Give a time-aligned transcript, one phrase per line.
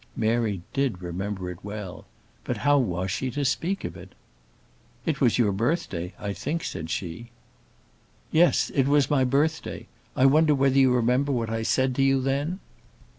[0.15, 2.07] Mary did remember it well;
[2.43, 4.15] but how was she to speak of it?
[5.05, 7.29] "It was your birthday, I think," said she.
[8.31, 9.85] "Yes, it was my birthday.
[10.15, 12.59] I wonder whether you remember what I said to you then?"